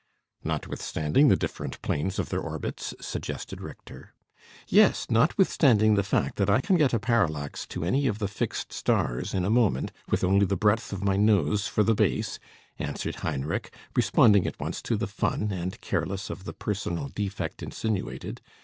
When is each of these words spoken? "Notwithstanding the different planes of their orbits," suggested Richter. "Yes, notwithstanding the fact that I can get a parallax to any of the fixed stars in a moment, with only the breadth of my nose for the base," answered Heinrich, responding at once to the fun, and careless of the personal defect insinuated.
"Notwithstanding 0.43 1.27
the 1.27 1.35
different 1.35 1.79
planes 1.83 2.17
of 2.17 2.29
their 2.29 2.39
orbits," 2.41 2.95
suggested 2.99 3.61
Richter. 3.61 4.15
"Yes, 4.67 5.05
notwithstanding 5.11 5.93
the 5.93 6.01
fact 6.01 6.37
that 6.37 6.49
I 6.49 6.59
can 6.59 6.75
get 6.75 6.91
a 6.91 6.97
parallax 6.97 7.67
to 7.67 7.83
any 7.83 8.07
of 8.07 8.17
the 8.17 8.27
fixed 8.27 8.73
stars 8.73 9.35
in 9.35 9.45
a 9.45 9.51
moment, 9.51 9.91
with 10.09 10.23
only 10.23 10.47
the 10.47 10.57
breadth 10.57 10.91
of 10.91 11.03
my 11.03 11.17
nose 11.17 11.67
for 11.67 11.83
the 11.83 11.93
base," 11.93 12.39
answered 12.79 13.17
Heinrich, 13.17 13.71
responding 13.95 14.47
at 14.47 14.59
once 14.59 14.81
to 14.81 14.97
the 14.97 15.05
fun, 15.05 15.51
and 15.51 15.79
careless 15.81 16.31
of 16.31 16.45
the 16.45 16.53
personal 16.53 17.09
defect 17.09 17.61
insinuated. 17.61 18.41